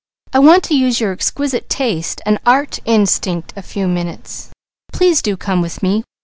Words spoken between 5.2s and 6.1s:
do come with me.